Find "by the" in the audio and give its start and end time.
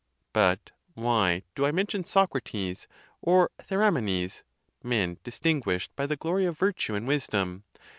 5.95-6.15